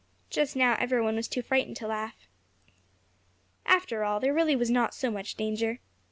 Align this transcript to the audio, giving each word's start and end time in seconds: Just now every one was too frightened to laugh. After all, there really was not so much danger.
Just 0.31 0.55
now 0.55 0.77
every 0.79 0.99
one 0.99 1.15
was 1.15 1.27
too 1.27 1.43
frightened 1.43 1.75
to 1.77 1.85
laugh. 1.85 2.27
After 3.67 4.03
all, 4.03 4.19
there 4.19 4.33
really 4.33 4.55
was 4.55 4.71
not 4.71 4.95
so 4.95 5.11
much 5.11 5.35
danger. 5.35 5.79